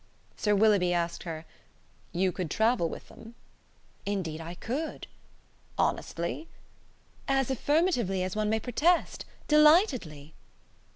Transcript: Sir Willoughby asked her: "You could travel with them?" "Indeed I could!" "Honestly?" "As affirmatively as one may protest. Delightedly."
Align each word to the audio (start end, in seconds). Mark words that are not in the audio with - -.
Sir 0.35 0.55
Willoughby 0.55 0.93
asked 0.93 1.21
her: 1.25 1.45
"You 2.11 2.31
could 2.31 2.49
travel 2.49 2.89
with 2.89 3.07
them?" 3.09 3.35
"Indeed 4.03 4.41
I 4.41 4.55
could!" 4.55 5.05
"Honestly?" 5.77 6.47
"As 7.27 7.51
affirmatively 7.51 8.23
as 8.23 8.35
one 8.35 8.49
may 8.49 8.59
protest. 8.59 9.25
Delightedly." 9.47 10.33